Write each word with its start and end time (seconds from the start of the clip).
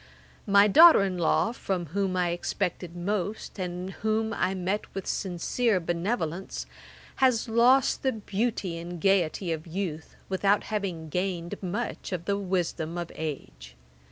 My 0.47 0.67
daughter 0.67 1.03
in 1.03 1.19
law, 1.19 1.51
from 1.51 1.85
whom 1.93 2.17
I 2.17 2.29
expected 2.29 2.95
most, 2.95 3.59
and 3.59 3.91
whom 3.91 4.33
I 4.33 4.55
met 4.55 4.91
with 4.95 5.05
sincere 5.05 5.79
benevolence, 5.79 6.65
has 7.17 7.47
lost 7.47 8.01
the 8.01 8.13
beauty 8.13 8.79
and 8.79 8.99
gaiety 8.99 9.51
of 9.51 9.67
youth, 9.67 10.15
without 10.27 10.63
having 10.63 11.09
gained 11.09 11.61
much 11.61 12.11
of 12.11 12.25
the 12.25 12.39
wisdom 12.39 12.97
of 12.97 13.11
age. 13.13 13.75